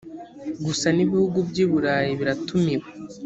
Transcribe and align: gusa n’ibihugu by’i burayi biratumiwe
gusa 0.65 0.87
n’ibihugu 0.95 1.37
by’i 1.49 1.65
burayi 1.71 2.11
biratumiwe 2.19 2.85